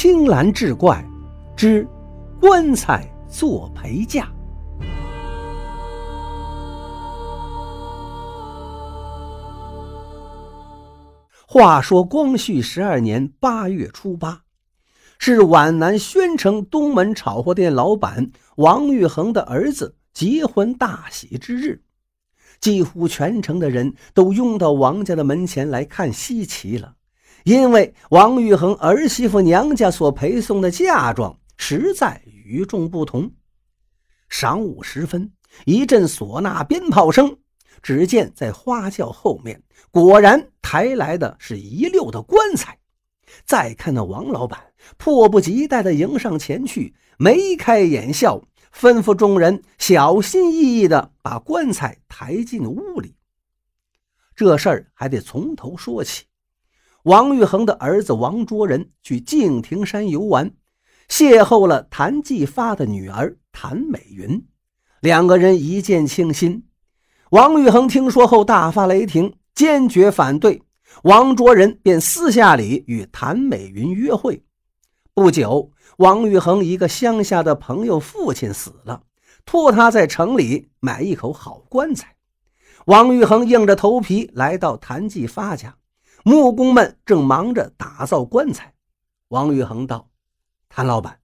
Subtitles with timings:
[0.00, 1.04] 青蓝志怪
[1.56, 1.84] 之
[2.40, 4.32] 棺材做陪嫁。
[11.48, 14.42] 话说光绪十二年八月初八，
[15.18, 21.82] 是皖南宣城东门炒货店老板王玉衡的儿子结婚大喜之日，
[22.60, 26.94] 几乎全城的人都拥到王家的门前来看稀奇了。
[27.48, 33.32] 因为王玉衡儿媳妇娘家所陪送的嫁妆实在与众不同。
[34.28, 35.32] 晌午时分，
[35.64, 37.38] 一阵唢呐鞭炮声，
[37.80, 42.78] 只见在花轿后面果然抬来的是一溜的棺材。
[43.46, 44.62] 再看那王老板
[44.98, 48.42] 迫不及待地迎上前去，眉开眼笑，
[48.78, 53.14] 吩咐众人小心翼翼地把棺材抬进屋里。
[54.36, 56.26] 这事儿还得从头说起。
[57.08, 60.50] 王玉衡的儿子王卓仁去敬亭山游玩，
[61.08, 64.46] 邂逅了谭继发的女儿谭美云，
[65.00, 66.66] 两个人一见倾心。
[67.30, 70.62] 王玉衡听说后大发雷霆，坚决反对。
[71.04, 74.44] 王卓仁便私下里与谭美云约会。
[75.14, 79.00] 不久，王玉衡一个乡下的朋友父亲死了，
[79.46, 82.16] 托他在城里买一口好棺材。
[82.84, 85.74] 王玉衡硬着头皮来到谭继发家。
[86.24, 88.74] 木工们正忙着打造棺材，
[89.28, 90.10] 王玉衡道
[90.68, 91.20] ：“谭老板，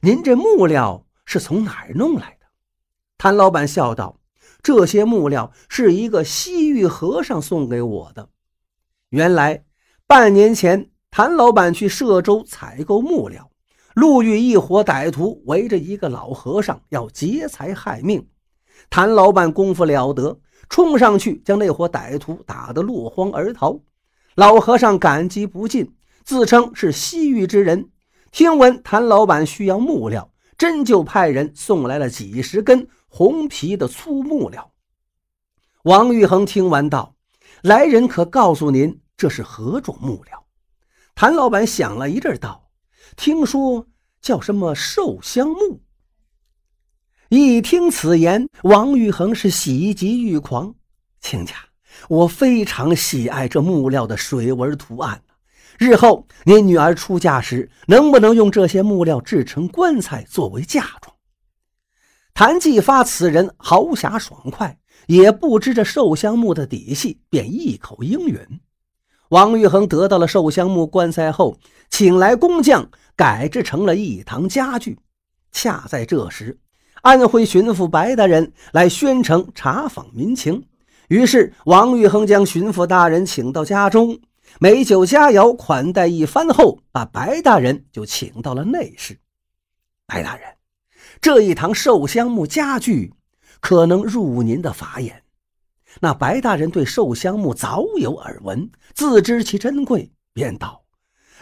[0.00, 2.46] 您这木料是从哪儿弄来的？”
[3.18, 4.20] 谭老板笑道
[4.62, 8.30] ：“这些木料是一个西域和尚送给我的。
[9.10, 9.64] 原来
[10.06, 13.50] 半年前，谭老板去歙州采购木料，
[13.94, 18.28] 路遇一伙歹徒围着一个老和尚要劫财害命。
[18.90, 23.78] 谭老板功夫了得，冲上去将那伙歹徒打得落荒而逃。”
[24.38, 27.90] 老和尚感激不尽，自称是西域之人。
[28.30, 34.70] 听闻谭老板需要木料，真就派人送来了几十根红皮的粗木料。
[35.82, 37.16] 王玉衡听完道
[37.62, 40.46] ：“来人可告诉您，这是何种木料？”
[41.16, 42.70] 谭老板想了一阵，道
[43.18, 43.88] ：“听说
[44.22, 45.82] 叫什么寿香木。”
[47.28, 50.76] 一听此言，王玉衡是喜极欲狂，
[51.20, 51.56] 亲家。
[52.06, 55.20] 我非常喜爱这木料的水纹图案
[55.78, 61.14] 日后您女儿出嫁时，能不能用这些木料制成棺材作为嫁妆？
[62.34, 68.38] 谭继发此人豪侠爽快，也不知这寿香木的底细，便一口应允。
[69.30, 71.58] 王玉衡得到了寿香木棺材后，
[71.90, 74.98] 请来工匠改制成了一堂家具。
[75.52, 76.58] 恰在这时，
[77.02, 80.64] 安徽巡抚白大人来宣城查访民情。
[81.08, 84.20] 于是，王玉衡将巡抚大人请到家中，
[84.60, 89.18] 美酒佳肴款待一番后，把白大人就请到了内室。
[90.06, 90.46] 白大人，
[91.20, 93.14] 这一堂寿香木家具
[93.60, 95.22] 可能入您的法眼。
[96.00, 100.84] 那白大人对寿香木早有耳闻，自知其珍贵，便道：“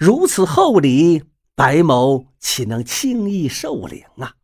[0.00, 1.22] 如此厚礼，
[1.54, 4.34] 白某岂能轻易受领啊？”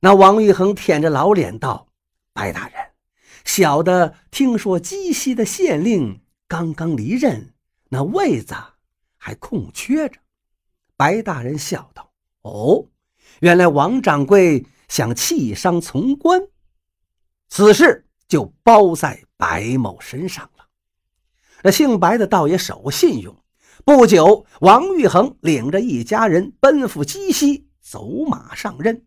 [0.00, 1.88] 那王玉衡舔着老脸道
[2.32, 2.74] ：“白大人。”
[3.44, 7.54] 小的听说鸡西的县令刚刚离任，
[7.88, 8.54] 那位子
[9.16, 10.20] 还空缺着。
[10.96, 12.12] 白大人笑道
[12.42, 12.86] ：“哦，
[13.40, 16.48] 原来王掌柜想弃商从官，
[17.48, 20.66] 此事就包在白某身上了。”
[21.64, 23.36] 那姓白的倒也守信用。
[23.84, 29.06] 不久，王玉衡领着一家人奔赴鸡西，走马上任。